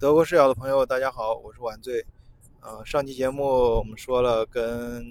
[0.00, 2.06] 德国视角的朋友，大家好，我是晚醉。
[2.60, 5.04] 呃，上期节目我们说了，跟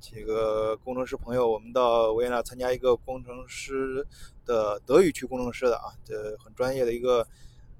[0.00, 4.04] 几个工程师朋友，我们到维也纳参加一个工程师
[4.44, 7.24] 的德语区工程师的啊，这很专业的一个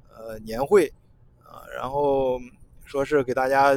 [0.09, 0.87] 呃年会
[1.43, 2.39] 啊，然后
[2.85, 3.71] 说是给大家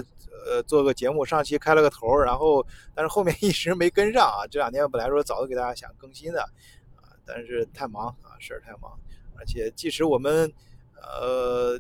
[0.46, 2.64] 呃做个节目，上期开了个头，然后
[2.94, 4.46] 但是后面一直没跟上啊。
[4.52, 6.44] 这两天本来说早就给大家想更新的
[6.98, 8.96] 啊，但是太忙啊，事儿太忙，
[9.40, 10.54] 而且即使我们
[11.02, 11.80] 呃。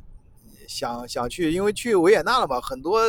[0.67, 3.03] 想想去，因为去维也纳了嘛，很多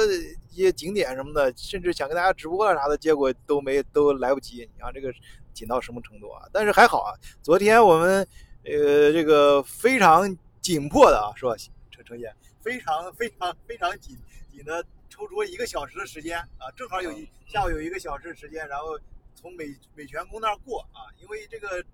[0.51, 4.69] 一些景点什么的，甚至想跟大家直播了啥的，结果都没都来不及。
[4.75, 5.13] 你看这个
[5.53, 6.49] 紧到什么程度啊？
[6.53, 7.13] 但是还好啊，
[7.43, 8.27] 昨天我们
[8.65, 11.55] 呃这个非常紧迫的啊，是吧？
[11.91, 14.17] 陈陈姐，非常非常非常紧
[14.53, 18.99] 紧的抽出一个小时的时间啊，正好有一下午有一个小时的时间，然后
[19.35, 21.85] 从美美泉宫那儿过啊，因为这个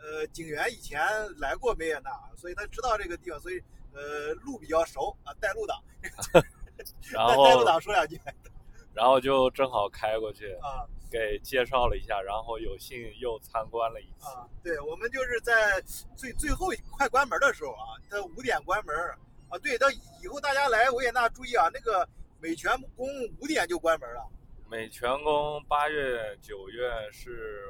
[0.00, 1.00] 呃警员以前
[1.38, 3.62] 来过维也纳，所以他知道这个地方，所以。
[3.92, 5.82] 呃，路比较熟啊，带路党。
[7.12, 8.20] 然后带路党说两句。
[8.94, 14.26] 然后就正好开过去啊，给介绍了一下，然后有幸又参观了一次。
[14.26, 15.80] 啊，对，我们就是在
[16.16, 18.94] 最最后快关门的时候啊，它五点关门
[19.48, 19.58] 啊。
[19.62, 19.88] 对，到
[20.22, 22.08] 以后大家来维也纳注意啊，那个
[22.40, 23.06] 美泉宫
[23.40, 24.28] 五点就关门了。
[24.68, 27.64] 美泉宫八月、九月是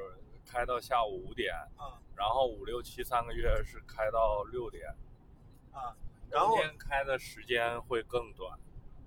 [0.45, 4.83] 开到下午五点啊，然后五六七三个月是开到六点
[5.71, 5.95] 啊。
[6.31, 8.51] 然后开的时间会更短，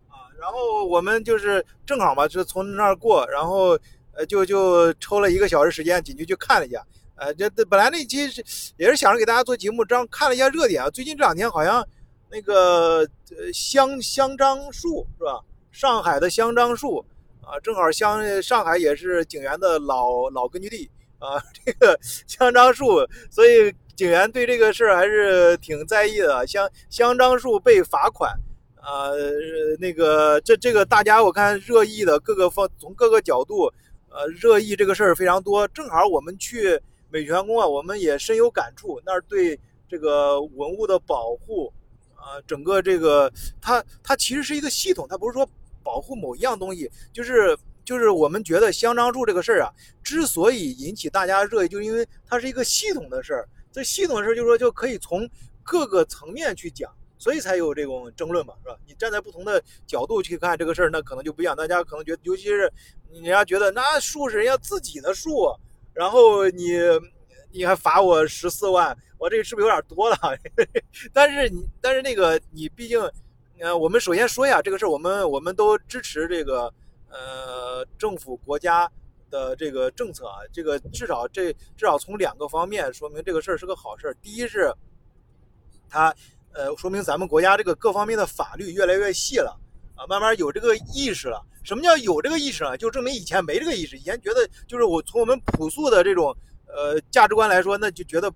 [0.08, 3.78] 啊，然后我们就是正好嘛，就从那儿过，然后
[4.12, 6.84] 呃，就就抽了一个小时时间进去去看了一下，
[7.14, 8.42] 呃，这本来那期是
[8.76, 11.86] 也是想着给大家做节目，这样看了一下热点啊，最近这两天好像
[12.28, 15.40] 那个呃香香樟树是吧？
[15.70, 17.04] 上海的香樟树
[17.40, 23.72] 啊，正好香上海也是景园的老老根据地啊，这个香樟树，所以。
[23.94, 28.32] 警员对这个事儿还是挺在意的，香香樟树被罚款，
[28.76, 29.14] 呃，
[29.78, 33.72] 那个这这个大家我看热议的各个方从各个角度，
[34.10, 35.66] 呃，热议这个事儿非常多。
[35.68, 36.80] 正好我们去
[37.10, 39.58] 美泉宫啊，我们也深有感触，那儿对
[39.88, 41.72] 这个文物的保护，
[42.14, 45.48] 啊，整个这个它它其实是一个系统，它不是说
[45.82, 47.56] 保护某一样东西，就是。
[47.84, 49.68] 就是我们觉得香樟树这个事儿啊，
[50.04, 53.48] 之所以引起大家热议，就是因为它是一个系统的事儿。
[53.72, 55.28] 这系统的事，就是说就可以从
[55.62, 58.76] 各个层面去讲，所以才有这种争论嘛，是吧？
[58.86, 61.56] 你站在不同的角度去看这个事儿，那可能就不一样。
[61.56, 62.72] 大家可能觉得，尤其是
[63.10, 65.52] 人家觉得那树是人家自己的树，
[65.94, 66.78] 然后你
[67.50, 70.16] 你还罚我十四万，我这是不是有点多了？
[71.12, 73.00] 但是你但是那个你毕竟，
[73.58, 76.72] 呃，我们首先说一下这个事儿，我们我们都支持这个。
[77.14, 78.90] 呃，政府国家
[79.32, 84.14] 的这个政策啊，这个至少这至少从两个方面说明这个事儿是个好事儿。
[84.22, 84.72] 第一是，
[85.88, 86.14] 它
[86.52, 89.58] 呃说明咱们国家这个各方面的法律越来越细了
[89.96, 91.44] 啊，慢慢有这个意识了。
[91.64, 92.76] 什么叫有这个意识呢？
[92.76, 98.32] 就证明以前没这个意识，以前觉得就是我从我们朴素的这种呃价值观来说，那就觉得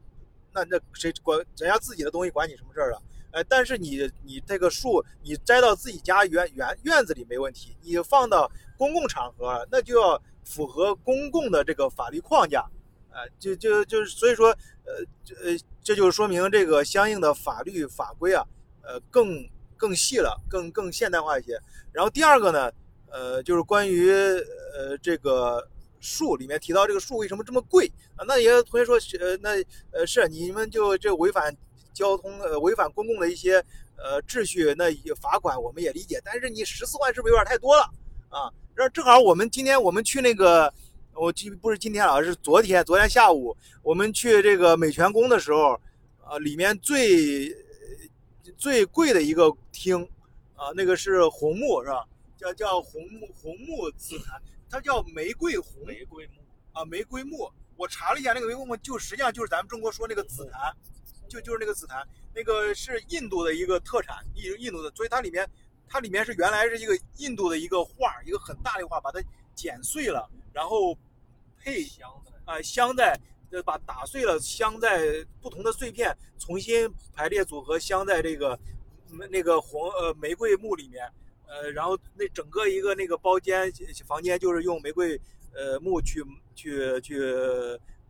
[0.55, 3.03] 那那谁管人家自己的东西管你什么事儿啊？
[3.37, 8.51] 呃，但是你你这个树你栽到自己家园园院子里没问题，你放到。
[8.79, 12.61] 公共场合，那就要符合公共的这个法律框架，
[13.09, 14.49] 啊，就就就是所以说，
[14.85, 15.03] 呃，
[15.43, 18.45] 呃，这就说明这个相应的法律法规啊，
[18.83, 19.49] 呃，更
[19.79, 21.59] 更细了，更更现代化一些。
[21.91, 22.71] 然后第二个呢，
[23.11, 25.67] 呃，就是关于呃这个
[25.99, 28.27] 树里面提到这个树为什么这么贵啊？
[28.29, 29.53] 那有同学说，呃，那
[29.91, 31.57] 呃是你们就这违反
[31.97, 33.57] 交通呃违反公共的一些
[33.97, 37.83] 呃秩序，那罚款我们也理解，但是你十四万是不是有点太多了
[38.29, 38.53] 啊？
[38.77, 40.71] 这正好，我们今天我们去那个，
[41.15, 45.73] 我今不是今天啊，是昨天，昨天下午我们去这个美泉宫的时候，
[46.23, 47.51] 啊，里面最
[48.59, 50.07] 最贵的一个厅，
[50.55, 52.05] 啊，那个是红木是吧？
[52.37, 56.33] 叫叫红木红木紫檀，它叫玫瑰红玫瑰木
[56.73, 57.51] 啊，玫瑰木。
[57.79, 60.75] 我查了一下，那个玫瑰木就实际上就是咱们中国说那个紫檀，
[61.29, 65.49] 就就是那个紫檀，那个是印度的一个特产，印印度的，所以它里面。
[65.89, 69.23] 它里面是原来是一个印度的一个画，一个很大的画，把它
[69.55, 70.99] 剪碎了，然后
[71.61, 72.11] 配镶
[72.45, 73.17] 啊镶在，
[73.53, 78.59] 呃把打碎了镶在不同的碎片，重新排列组合镶在这个
[79.31, 81.09] 那个红呃玫瑰木里面，
[81.47, 83.73] 呃然后那整个一个那个包间
[84.05, 85.17] 房间就是用玫瑰
[85.55, 86.21] 呃木去
[86.57, 87.17] 去去。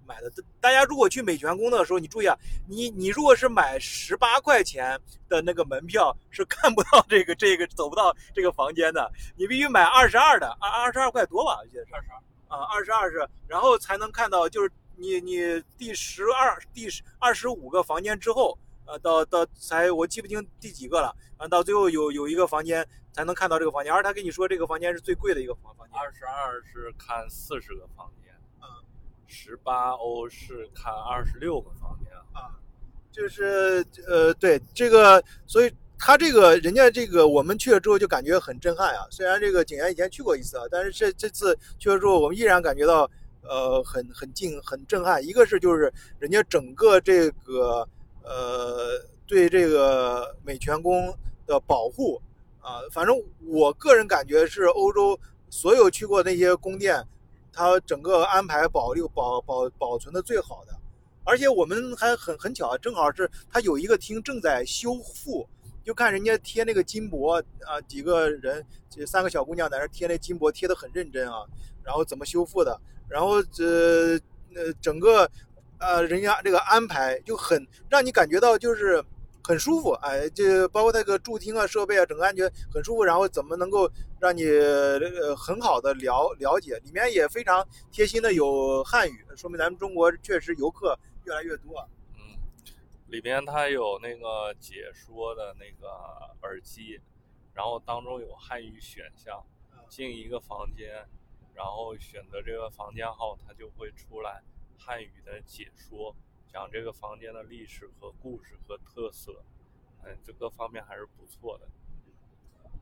[0.07, 2.37] 买的，大家如果去美泉宫的时候，你注意啊，
[2.69, 4.99] 你你如果是买十八块钱
[5.29, 11.95] 的那个门票，是看不到这个这个走不到这个房间的，你必须买二十二的，二二十二块多吧，我记得是。
[11.95, 12.23] 二十二。
[12.49, 18.57] 啊，二十二是，然后才能看到，就是你你第十二第十二十五个房间之后，
[18.87, 25.99] 呃，到到才我记不清第几个了，啊，到最后有有一个房间才能看到这个房间，而他跟你说这个房间是最贵的一个房房间。
[25.99, 28.33] 二十二是看四十个房间，
[28.63, 28.69] 嗯，
[29.27, 32.13] 十八欧是看二十六个房间。
[32.33, 32.53] 啊，
[33.11, 39.07] 就是呃，对这个，所以他这个人家这个我们去了之后就感觉很震撼啊。
[39.11, 43.11] 虽然这个景元以前去过一次啊，但是这这次去了之后，我们依然感觉到
[43.43, 45.27] 呃很很近很震撼。
[45.27, 47.89] 一个是就是人家整个这个
[48.23, 51.11] 呃对这个美泉宫
[51.47, 52.21] 的保护
[52.61, 55.19] 啊，反正我个人感觉是欧洲
[55.49, 57.03] 所有去过那些宫殿，
[57.57, 60.73] 它整个安排保留保保保存的最好的。
[61.25, 65.45] 而且我们还很很巧，正好是它有一个厅正在修复，
[65.83, 71.39] 就看人家贴那个金箔啊，几个人，这三个小姑娘在那贴那金箔，贴的很认真啊。
[71.83, 74.15] 然后怎么修复的，然后这
[74.55, 75.29] 呃整个
[75.79, 79.05] 呃人家这个安排就很让你感觉到就是
[79.47, 83.05] 很舒服，哎，就包括那个助听啊、设备啊，整个安全很舒服。
[83.05, 83.89] 然后怎么能够
[84.19, 90.99] 让你呃很好的了了解，里面也非常贴心的有汉语，说明咱们中国确实游客。
[91.27, 91.85] 越来越多，
[92.15, 92.39] 嗯，
[93.09, 95.89] 里边它有那个解说的那个
[96.43, 97.01] 耳机，
[97.53, 99.45] 然后当中有汉语选项，
[99.89, 101.05] 进一个房间，
[101.53, 104.41] 然后选择这个房间号，它就会出来
[104.79, 106.15] 汉语的解说，
[106.57, 109.31] 讲这个房间的历史和故事和特色，
[110.03, 111.69] 嗯，这各方面还是不错的，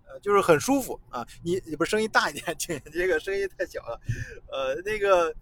[0.06, 1.26] 呃，就是很舒服啊。
[1.42, 4.00] 你你不声音大一点， 请这个声音太小了，
[4.52, 5.34] 呃，那个，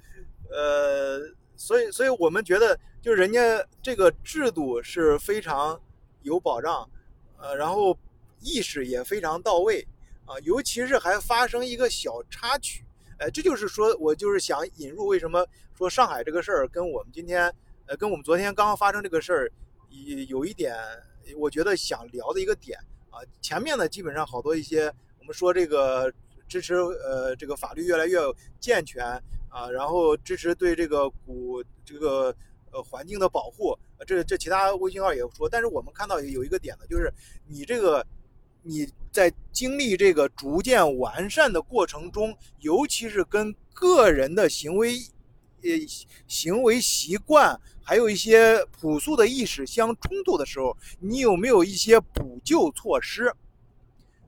[0.48, 1.34] 呃。
[1.54, 3.40] 所以，所以我们觉得，就人家
[3.82, 5.80] 这个制度是非常
[6.22, 6.88] 有保障，
[7.36, 7.96] 呃，然后
[8.40, 9.86] 意识也非常到位，
[10.24, 12.84] 啊，尤其是还发生一个小插曲，
[13.18, 15.46] 哎，这就是说我就是想引入为什么
[15.76, 17.54] 说上海这个事儿跟我们今天，
[17.96, 19.52] 跟我们昨天刚刚发生这个事儿，
[19.90, 20.74] 有有一点，
[21.36, 22.78] 我觉得想聊的一个点
[23.10, 26.12] 啊，前面呢基本上好多一些我们说这个
[26.48, 28.18] 支持，呃，这个法律越来越
[28.60, 29.04] 健全。
[29.54, 32.34] 啊，然后支持对这个古这个
[32.70, 37.12] 呃环境的保护，这这其他微信号也说，但是我们看到有一个点呢，就是
[37.46, 38.02] 你这个
[38.62, 44.94] 你在经历这个逐渐完善的过程中，尤其是跟个人的行为
[45.62, 45.68] 呃
[46.26, 53.32] 行为习惯，还有一些朴素的意识相冲突的时候，你有没有一些补救措施？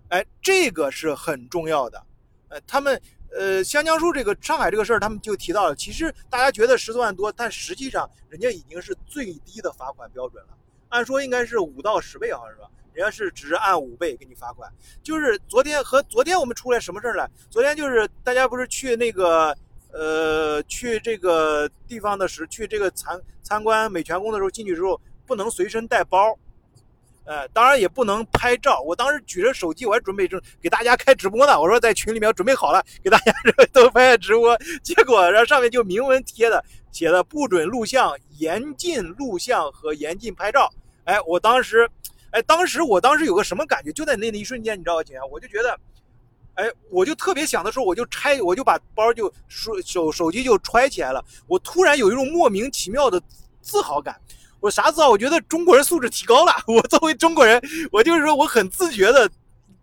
[0.09, 2.03] 哎，这个是很重要的，
[2.49, 3.01] 呃，他们。
[3.37, 10.51] 呃，香江树这个上海这个事儿，他们就提到了，其实大家觉得十四万多，但实际上人家已经是最低的罚款标准了。
[10.91, 12.71] 按说应该是五到十倍，好像是吧？
[12.93, 14.73] 人家是只是按五倍给你罚款。
[15.03, 17.29] 就是昨天和昨天我们出来什么事儿了？
[17.51, 19.53] 昨天就是大家不是去那个
[19.95, 26.37] 呃去这个地方的时，去这个参参观美泉宫的时候，进去之后不能随身带包。
[27.27, 28.83] 呃，当然也不能拍照。
[28.83, 31.59] 我当时举着手机，我还准备正给大家开直播呢。
[31.59, 33.33] 我说在群里面准备好了，给大家
[33.73, 34.55] 都拍直播。
[34.83, 36.63] 结果然后上面就明文贴的，
[36.93, 40.71] 写的不准录像，严禁录像和严禁拍照。
[41.05, 41.89] 哎，我当时，
[42.31, 43.91] 哎，当时我当时有个什么感觉？
[43.91, 45.81] 就在那那一瞬间，你知道吗，景我就觉得，
[46.55, 51.25] 哎，我就特别想的时候，我就拆，我就把包就手手手机就揣起来了。
[51.47, 53.21] 我突然有一种莫名其妙的
[53.61, 54.21] 自豪感。
[54.61, 55.09] 我啥字啊？
[55.11, 56.53] 我觉得中国人素质提高了。
[56.67, 57.63] 我作为中国人，
[57.93, 59.31] 我就是说我很自觉的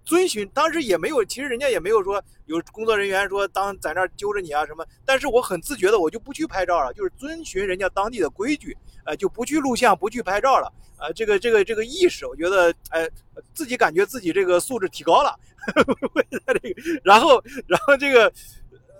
[0.03, 0.47] 遵循。
[0.56, 4.84] 当时也没有，其实人家也没有说有工作人员说当在那儿揪着你啊什么。
[5.05, 10.74] 但是我很自觉的，我就不去拍照了，就是遵循人家当地的规矩，呃，就不去录像，不去拍照了。
[10.98, 13.07] 呃，这个这个这个意识，我觉得哎，
[13.53, 15.38] 自己感觉自己这个素质提高了。
[16.62, 18.32] 这个然后然后这个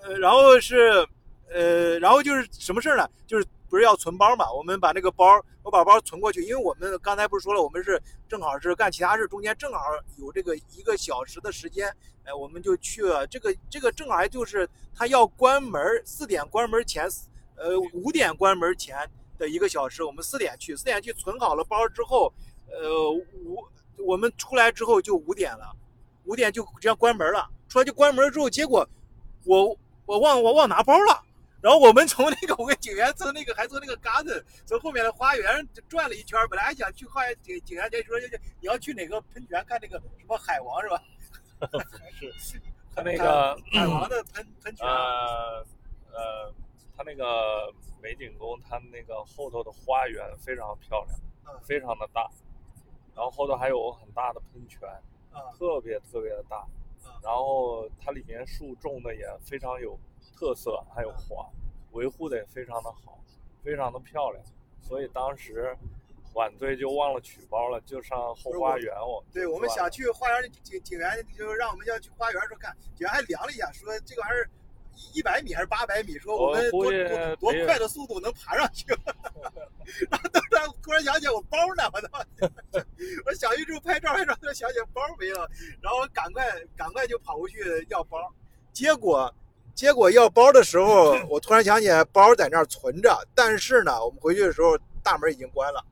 [0.04, 1.08] 呃，然后是
[1.50, 3.10] 呃，然后就是什么事儿呢？
[3.26, 3.46] 就是。
[3.72, 4.52] 不是要存包嘛？
[4.52, 5.24] 我们把那个包，
[5.64, 9.80] 我把包存过去，因为我们刚才不是说了，我们是正好是干其他事，中间正好
[10.18, 11.88] 有这个一个小时的时间，
[12.26, 13.26] 哎，我们就去了。
[13.28, 17.08] 这个这个正好就是他要关门，四点关门前，
[17.56, 22.34] 呃，五点关门前的一个小时，我们四点去，四点去存好了包之后，
[22.68, 23.66] 呃，五
[24.06, 25.74] 我们出来之后就五点了，
[26.26, 27.50] 五点就这样关门了。
[27.68, 28.88] 出来就关门之后，结果
[29.46, 31.24] 我我忘我忘拿包了。
[31.62, 38.18] 然后我们从那个我跟警员从那个还从那个 garden 从后面的花园转了一圈，本来还想去花园景景元就说
[38.60, 41.02] 你要去哪个喷泉看那个什么海王是吧？
[42.40, 42.60] 是，
[42.96, 44.88] 他那个海王的喷喷泉。
[44.88, 45.64] 呃
[46.12, 46.54] 呃，
[46.98, 52.30] 他那个美景宫，他那个后头的花园非常漂亮，非常的大，
[53.16, 54.82] 然后后头还有很大的喷泉，
[55.58, 56.66] 特别特别的大，
[57.24, 59.98] 然后它里面树种的也非常有。
[60.34, 61.48] 特色还有花，
[61.92, 63.20] 维护的也非常的好，
[63.64, 64.44] 非常的漂亮，
[64.82, 65.78] 所以当时
[66.34, 68.92] 晚队就忘了取包了，就上后花园。
[69.00, 74.50] 我对我们想去花园，景景园就让我们要去花园时候看，景园还量了一下，说这个玩意儿
[75.14, 78.88] 一百米还是八百米，说我们多多多快的速度能爬上去。
[80.10, 82.26] 然后突然突然想起我包呢，我操！
[83.21, 85.50] 我小玉之后拍照拍照，突然想起包没了，
[85.82, 86.46] 然后赶快
[86.76, 88.18] 赶快就跑过去要包，
[88.74, 89.34] 结果。
[89.74, 95.84] 结果要包的时候，我突然想起来包在那儿存着，但是呢，我们回去的时候大门已经关了。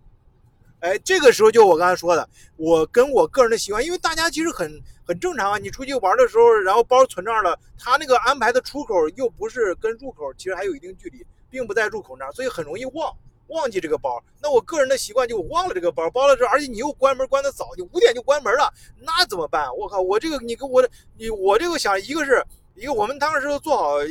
[0.82, 4.70] 哎，这个时候就我刚才说的，我跟我个人的习惯，因为大家其实很
[5.08, 5.58] 很正常啊。
[5.58, 13.16] 你出去玩的时候，然后包存这儿了，他那个安排的出口又不是跟入口其实还有一定距离，并不在入口那儿，所以很容易忘
[13.50, 14.24] 忘记这个包。
[14.42, 19.68] 那我个人的习惯就忘了这个包，包了之后，而且你又关门关的早，你五点就关门了，那怎么办？
[19.76, 20.88] 我靠，我这个你给我
[21.18, 22.44] 你我这个想一个是。
[22.76, 24.02] 一个我们当时做好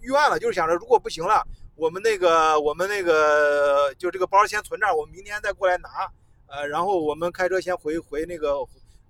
[0.00, 1.44] 预案了，就是想着如果不行了，
[1.74, 5.88] 我们那个我们那个就这个包先存这儿，我们明天再过来拿。
[6.46, 8.64] 呃，然后我们开车先回回那个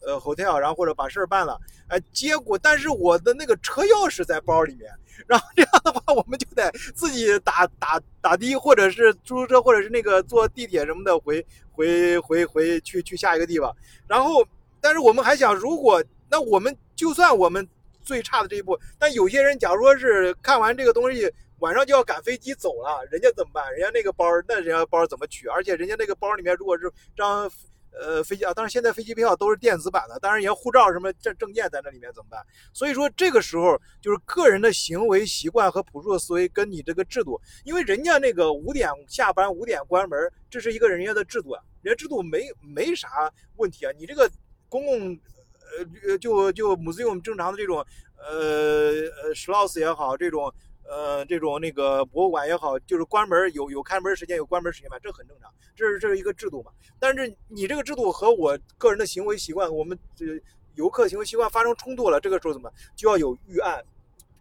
[0.04, 1.58] 呃 hotel，然后或者把事儿办了。
[1.88, 4.90] 哎，结果但是我的那个车钥匙在包里面，
[5.26, 13.74] 然后这样的话我们就得自己打打打的，或者是出租车，或者是那个坐地铁什么的回回回回去去下一个地方。
[14.06, 14.46] 然后，
[14.80, 17.68] 但是我们还想，如果那我们就算我们。
[18.04, 23.70] 最差的这一步，但有些人假如说是看完这个东西，晚上就要赶飞机走了，人家怎么办？
[23.70, 25.46] 人家那个包，那人家包怎么取？
[25.46, 27.48] 而且人家那个包里面如果是张
[27.92, 32.44] 呃飞机啊，当然现在飞机票都是电子版的，当然人家护照什么证证件在那里面怎么办？
[32.72, 40.18] 所以说这个时候就是个人的行为习惯和朴素的思维跟你这个制度，因为人家那个五点下班五点关门，
[40.50, 43.08] 这是一个人家的制度啊，人家制度没没啥
[43.56, 44.30] 问题啊，你这个
[44.68, 45.18] 公共。
[46.06, 47.78] 呃，就就母子用正常的这种，
[48.18, 48.90] 呃
[49.22, 50.52] 呃，schloss 也好，这种
[50.92, 56.70] 呃这种那个博物馆也好，就是关门有有开门时间，有关门时间嘛，这很正常，这是这是一个制度嘛。
[56.98, 60.26] 但是你这个制度和我个人的行为习惯，我们这
[60.74, 63.82] 游客行为习惯发生冲突了，这个时候怎么就要有预案，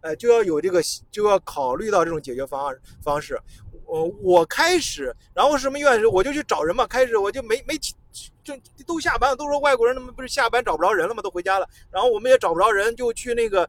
[0.02, 3.40] 哎，就要有这个就要考虑到这种解决方案方式。
[3.86, 6.86] 我我开始，然后什么院，我就去找人嘛。
[6.86, 7.78] 开始我就没没
[8.42, 8.54] 就
[8.86, 11.22] 都下班了，都说外国人他们不是下班找不着人了吗？
[11.22, 11.66] 都回家了。
[11.90, 13.68] 然后我们也找不着人，就去那个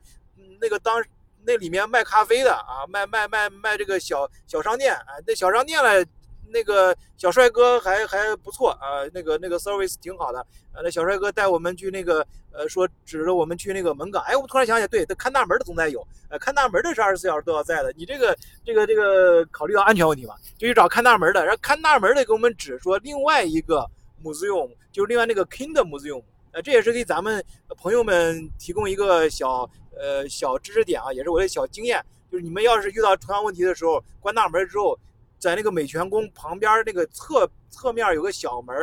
[0.59, 1.01] 那个当
[1.45, 6.05] 那里面卖咖啡的啊，卖卖卖卖这个小小商店啊，那小商店了。
[6.53, 10.39] 那个小帅哥还还不错啊，那个那个 service 挺好的
[10.71, 10.83] 啊。
[10.83, 14.21] 那小帅哥带我们去那个呃，说指着我们去那个门岗。
[14.27, 17.91] 哎，我突然想起来，对，看大门的总得有，呃，看大门的是二十四小时都要在的。
[17.93, 21.43] 你这个这个这个考虑到安全问题嘛，就去找看大门的。
[21.43, 23.89] 然后看大门的给我们指说另外一个
[24.23, 26.21] museum，就是另外那个 Kingdom museum。
[26.51, 34.99] 呃，这也是给咱们朋友们提供一个小呃小知识点啊，也是我的小经验，就是你们要是遇到同样问题的时候，关大门之后。
[35.39, 38.73] 在那个美泉宫旁边那个侧侧面有个小门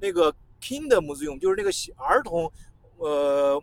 [0.00, 2.52] 那个 Kingdom Museum 就是那个儿童，
[2.96, 3.62] 呃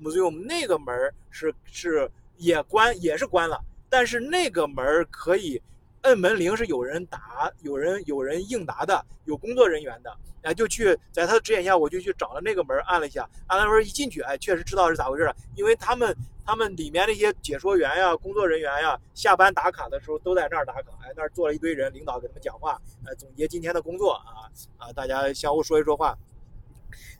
[0.00, 0.94] ，Museum 那个门
[1.28, 5.60] 是是也关也是关了，但是那个门可以
[6.02, 16.16] 摁门铃，是有人打，有人有人应答的，有工作人员的，哎，就去在他的指点下，我就去找了那个门，按了一下，按了门一进去，哎，确实知道是咋回事了，因为他们。
[16.50, 20.88] 他们里面那些解说员呀、工作人员呀，下班打卡的时候都在那儿打卡。
[21.02, 26.16] 哎，那儿坐了一堆人，领导给他们讲话，呃，总结今天的工作啊啊，大家相互说一说话。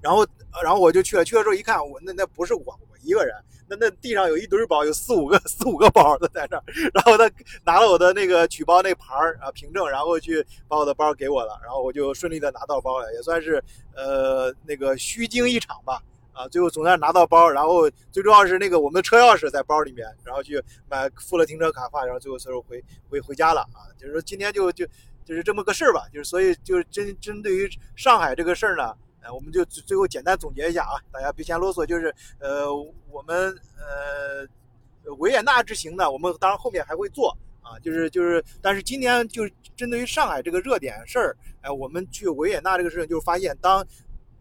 [0.00, 0.26] 然后，
[0.64, 3.36] 然后我就去了，去了之后一看，我那那不是我我一个人，
[3.68, 6.62] 那那地上有一堆包，有四五个四五个包都在这儿。
[6.94, 7.30] 然后他
[7.64, 13.62] 拿了我的那个取包那牌儿啊凭证，然后去把我的包给我了，然后我就顺利的拿到包了，也算是
[13.94, 16.00] 呃那个虚惊一场吧。
[16.32, 23.90] 啊，最后总算拿到包，然后最重要是那个我们的车钥匙在包里面，然后去买付了停车卡话，然后最后时候回回回家了啊。
[23.98, 24.86] 就是说今天就就
[25.24, 32.72] 就是这么个事儿吧，就是所以就是针针对于上海这个事儿呢，呃，我们就最后简单总结一下啊，大家别嫌啰嗦，就是呃
[33.10, 43.86] 我们呃维也纳之行呢，我们当然后面还会做啊，就是就是，但是今天就针对于上海这个热点事儿，哎，我们去维也纳这个事情，就发现当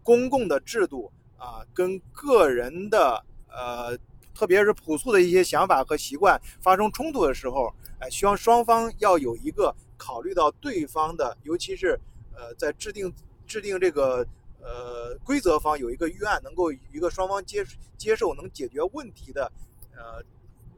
[0.02, 1.10] 公共的制度。
[1.40, 3.96] 啊，跟个人的呃，
[4.34, 11.96] 特别是朴素的一些想法和习惯发生冲突的时候，哎，希望双方要有一个考虑到对方的，尤其是
[12.34, 13.14] 呃，在制定
[13.46, 14.26] 制定这个
[14.60, 17.64] 呃规则方有一个预案，能够一个双方接
[17.96, 19.50] 接受能解决问题的
[19.96, 20.22] 呃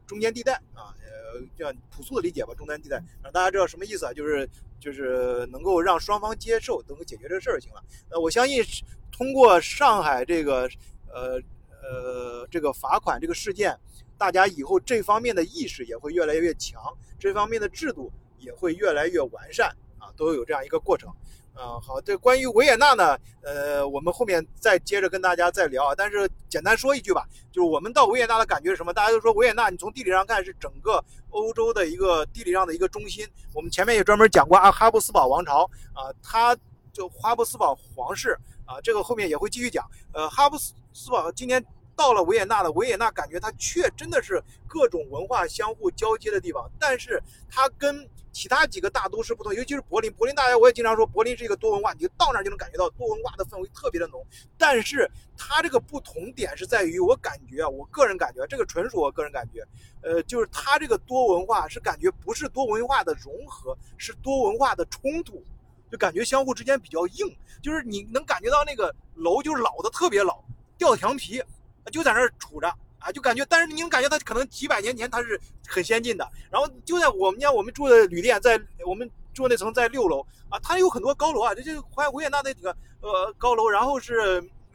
[0.05, 4.13] 中间地带啊，呃，这样朴素的理解吧，中间地带，让大家知道什么意思啊？
[4.13, 7.83] 就是就是能够让双方接受，能够解决这个事儿就行了。
[8.09, 8.63] 呃，我相信。
[9.11, 10.67] 通过上海这个
[11.13, 11.39] 呃
[11.83, 13.77] 呃这个罚款这个事件，
[14.17, 16.81] 大家以后这方面的意识也会越来越强，
[17.19, 19.69] 这方面的制度也会越来越完善
[19.99, 21.13] 啊，都有这样一个过程。
[21.53, 25.93] 啊，好，这关于维也纳呢，呃，我们后面再接着跟大家再聊啊。
[25.95, 28.93] 但是简单说一句吧，就是我们到维也纳的感觉是什么？
[28.93, 33.27] 大家都说维也纳，你从地理上看是整个欧洲的一个地理上的一个中心。
[33.53, 36.57] 我们前面也专门讲过啊，哈布斯堡王朝啊，它
[36.93, 39.85] 就哈布斯堡皇室啊，这个后面也会继续讲。
[40.13, 40.73] 呃，哈布斯
[41.11, 41.63] 堡今天
[42.01, 50.11] 到了维也纳的维也纳，感觉它却真的是各种文化相互交接的地方，但是它跟其他几个大都市不同，尤其是柏林。
[50.13, 54.25] 柏林大家我也经常说，柏林是一个多文化，你到那儿就能感觉到多文化的氛围特别的浓。
[54.57, 59.63] 但是它这个不同点是在于，我感觉，我个人感觉，这个纯属我个人感觉，
[60.01, 65.43] 呃，就是它这个多文化是感觉不是多文化的融合，是多文化的冲突，
[65.91, 67.37] 就感觉相互之间比较硬。
[67.61, 70.43] 就是你能感觉到那个楼就是老的特别老，
[70.77, 71.43] 掉墙皮，
[71.91, 72.73] 就在那儿杵着。
[72.99, 76.27] 啊，就感觉，但是你能感觉它可能几百年前它是很先进的。
[76.51, 82.69] 然后就在我们家，我们住的旅店在我们住那层在六楼啊，它有很多高楼啊，这就怀维也纳那几个
[83.01, 83.67] 呃高楼。
[83.67, 84.19] 然后是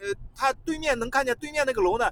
[0.00, 2.10] 呃，它对面能看见对面那个楼呢，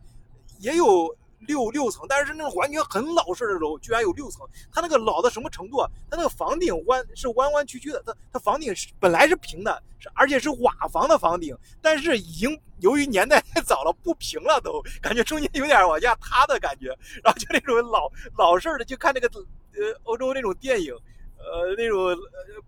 [0.61, 1.16] 也有。
[1.46, 4.46] 六六层，但是那种完全很老式的楼，居然有六层。
[4.72, 5.90] 它那个老的什么程度啊？
[6.10, 9.82] 它那个房顶弯是弯弯曲曲的，它它房顶是本来是平的，
[10.14, 16.88] 而且是瓦房的房顶，但是已经由于年代太早了，不平了，都感觉中间有点往下塌的感觉。
[17.22, 19.28] 然后就那种老老式的，就看那个
[19.74, 20.94] 呃欧洲那种电影，
[21.38, 22.16] 呃那种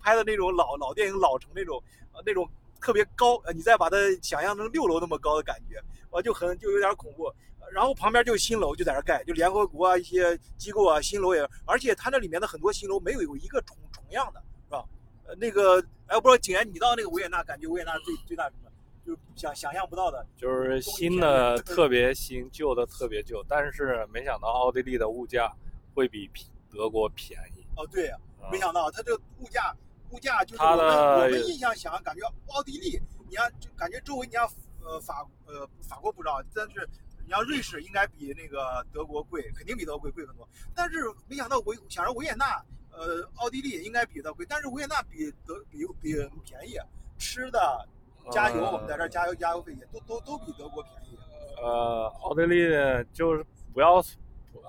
[0.01, 1.83] 拍的那种老老电影老城那种
[2.25, 2.49] 那种
[2.81, 7.33] 特别高，你再把它想象成六楼那么高的感觉，我就很就有点恐怖。
[7.73, 14.85] 然后旁边就是新楼就在那盖，就联合国啊一些机构啊新楼也，而且它那里面的很多新楼没有有一个重重样的，是吧？
[15.27, 18.71] 呃，那个哎，不知道景言你到那个维也纳，感觉维也纳最最大什么？
[19.05, 23.45] 就是想想象不到的，就是新的 特别新，旧的特别旧。
[23.49, 25.53] 但是没想到奥地利的物价
[25.95, 26.31] 会比
[26.73, 27.67] 德国便宜。
[27.77, 28.11] 哦，对，
[28.51, 29.75] 没想到它这物价
[30.11, 34.49] 物价就是我们我们印象想感觉奥地利，你看就感觉周围你像
[34.83, 36.89] 呃法呃法国不知道，但是。
[37.27, 40.49] 你要瑞士应该比那个德国贵，肯定比德国贵贵很多。
[40.77, 46.79] 但是没想到维想着维也纳，呃，奥地利应该比德贵，但是维也纳比德比比便宜，
[47.19, 47.85] 吃的、
[48.31, 51.19] 加油，我们在这加油加油费也都都都比德国便宜。
[51.61, 52.69] 呃，奥地利
[53.13, 54.01] 就是不要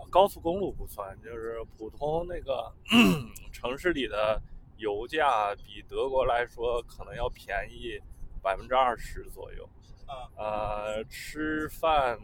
[0.09, 2.73] 高速公路不算，就是普通那个
[3.53, 4.41] 城市里的
[4.77, 8.01] 油价比德国来说可能要便宜
[8.41, 9.69] 百分之二十左右。
[10.07, 12.17] 啊，呃，吃饭。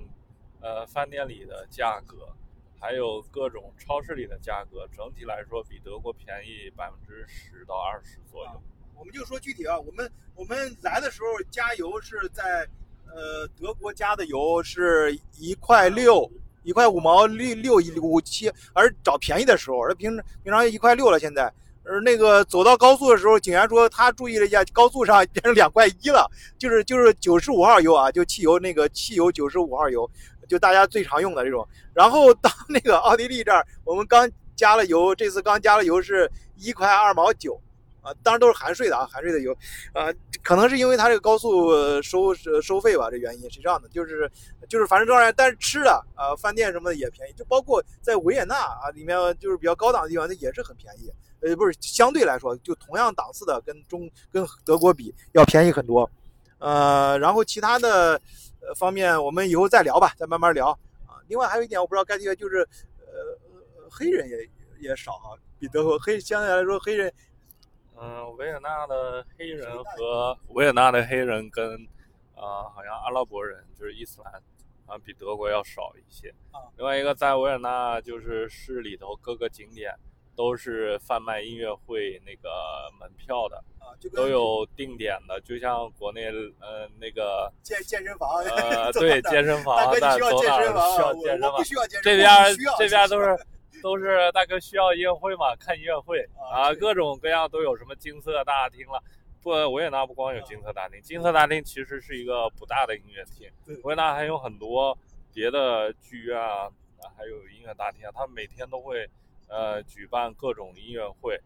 [0.64, 2.16] 呃，饭店里的价格，
[2.80, 8.50] 还有各种超市里的价格，整体来说比德国便宜百分之十到二十左右。
[8.96, 12.66] 我们就说具体啊，我们我们来的时候加油是在，
[13.08, 16.32] 呃，德国加的油是一块六，
[16.64, 21.54] 一块五毛六六一五七，而找便宜的时候，而平平常一块六了现在。
[21.86, 30.10] 而那个走到高速的时候，警员说他注意了一下，高速上变成两块一了，就是就是九十五号油啊，就汽油那个汽油九十五号油，
[30.54, 31.68] 就大家最常用的这种。
[31.96, 37.60] 然后到那个奥地利这儿，我们刚加了油，这次刚加了油是一块二毛九，
[38.04, 39.52] 啊，当然都是含税的啊，含税的油，
[39.94, 40.14] 啊，
[40.44, 44.30] 可能是因为它这个高速收收费吧，这原因是这样的，就是
[44.70, 51.12] 就是反正当然，但是吃的啊，饭店什么的也便宜，就包括在维也纳啊里面就是比较高档的地方，它也是很便宜。
[51.42, 56.10] 呃，不是相对来说，就同样档次的，跟中跟德国比要便宜很多，
[56.58, 58.22] 呃，然后其他的
[58.66, 60.72] 呃方面我们以后再聊吧，再慢慢聊
[61.06, 61.22] 啊。
[61.28, 64.50] 另外还有一点我不知道该提，就是呃黑人也
[64.90, 67.14] 也少哈，比德国黑相对来说黑人，
[67.96, 71.76] 嗯，维也纳的黑人和维也纳的黑人跟
[72.36, 74.34] 啊好像阿拉伯人就是伊斯兰
[74.86, 76.34] 啊比德国要少一些。
[76.78, 79.94] 另外一个在维也纳就是市里头各个景点。
[80.36, 82.50] 都是贩卖音乐会那个
[83.00, 83.64] 门票的，
[84.16, 86.26] 都有定点的，就像国内
[86.60, 92.30] 呃那个健健身房， 呃对健身房，大哥需要健身房，需要健身房，不需要健身这边
[92.78, 93.46] 这边都是
[93.82, 96.20] 都是大哥需要音乐会嘛，看音乐会
[96.52, 99.02] 啊，各种各样都有什么金色大厅了。
[99.42, 103.50] 不，维也纳不光有金色大厅，金色大厅其实是一个不大的音乐厅，
[103.84, 104.98] 维也纳还有很多
[105.34, 106.70] 别的剧院啊，
[107.18, 109.10] 还有音乐大厅，他们每天都会。
[109.50, 111.40] 呃，举办各种音乐会，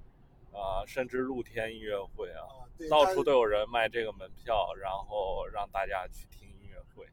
[0.57, 7.05] 啊，甚至露天音乐会啊，到处都有人卖这个门票，然后让大家去听音乐会，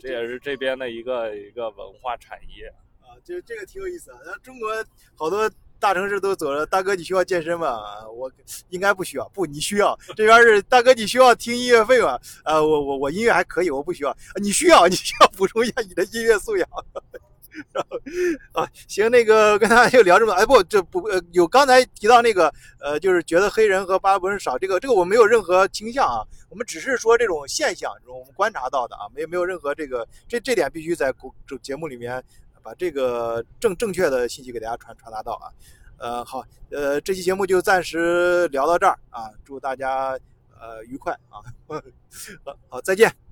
[0.00, 2.66] 这也是这边的一个一个文化产业
[3.00, 4.18] 啊，这这个挺有意思啊。
[4.24, 4.72] 那中国
[5.16, 8.08] 好多大城市都走了，大哥你需要健身吗？
[8.08, 8.30] 我
[8.68, 9.98] 应该不需要，不，你需要。
[10.16, 12.18] 这边是大哥你需要听音乐会吗？
[12.44, 14.16] 呃，我我我音乐还可以，我不需要。
[14.40, 16.68] 你需要，你需要补充一下你的音乐素养。
[17.72, 17.98] 然后
[18.52, 31.12] 啊，行，那个跟大家就聊这么，哎不，这不呃有刚才提到那个呃，就是觉得黑人和巴拉伯人少，这个这个我没有任何倾向啊，我们只是说这种现象，这种我们观察到的啊，没有没有任何这个这这点必须在
[31.46, 32.22] 这节目里面
[32.62, 35.46] 把这个正正确的信息给大家传传达到啊。
[35.98, 40.18] 呃，好，呃，这期节目就暂时聊到这儿啊，祝大家
[40.58, 41.38] 呃愉快啊，
[42.44, 43.31] 好，好，再见。